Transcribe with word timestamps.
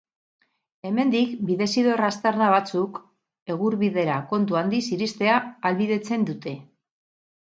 Hemendik, 0.89 1.33
bidezidor 1.49 2.01
aztarna 2.05 2.47
batzuk, 2.53 2.97
Egurbidera 3.55 4.17
kontu 4.33 4.59
handiz 4.61 4.81
iristea 4.97 5.35
ahalbidetzen 5.67 6.25
dute. 6.31 6.55